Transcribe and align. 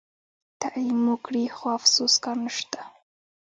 تعلیم 0.61 0.97
مو 1.05 1.15
کړي 1.25 1.43
خو 1.55 1.63
افسوس 1.77 2.13
کار 2.23 2.37
نشته. 2.45 2.79